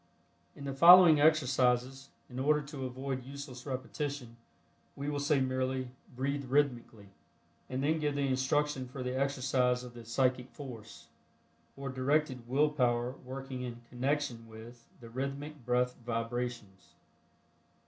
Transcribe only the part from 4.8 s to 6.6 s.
we will say merely, "Breathe